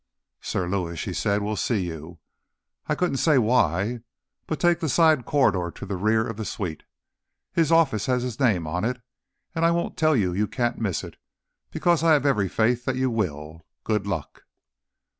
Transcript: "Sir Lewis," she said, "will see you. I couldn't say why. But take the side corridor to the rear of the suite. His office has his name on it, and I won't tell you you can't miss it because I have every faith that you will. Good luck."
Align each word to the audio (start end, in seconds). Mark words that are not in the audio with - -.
"Sir 0.41 0.67
Lewis," 0.67 0.99
she 0.99 1.13
said, 1.13 1.43
"will 1.43 1.55
see 1.55 1.85
you. 1.85 2.17
I 2.87 2.95
couldn't 2.95 3.17
say 3.17 3.37
why. 3.37 3.99
But 4.47 4.59
take 4.59 4.79
the 4.79 4.89
side 4.89 5.25
corridor 5.27 5.69
to 5.75 5.85
the 5.85 5.95
rear 5.95 6.25
of 6.27 6.37
the 6.37 6.43
suite. 6.43 6.81
His 7.53 7.71
office 7.71 8.07
has 8.07 8.23
his 8.23 8.39
name 8.39 8.65
on 8.65 8.83
it, 8.83 8.99
and 9.53 9.63
I 9.63 9.69
won't 9.69 9.97
tell 9.97 10.15
you 10.15 10.33
you 10.33 10.47
can't 10.47 10.79
miss 10.81 11.03
it 11.03 11.17
because 11.69 12.03
I 12.03 12.13
have 12.13 12.25
every 12.25 12.49
faith 12.49 12.83
that 12.85 12.95
you 12.95 13.11
will. 13.11 13.63
Good 13.83 14.07
luck." 14.07 14.45